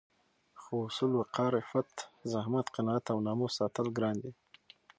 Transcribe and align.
خو 0.61 0.73
اصول، 0.87 1.11
وقار، 1.17 1.51
عفت، 1.61 1.93
زحمت، 2.31 2.65
قناعت 2.75 3.05
او 3.13 3.17
ناموس 3.27 3.51
ساتل 3.59 3.87
ګران 3.97 4.15
دي 4.23 4.31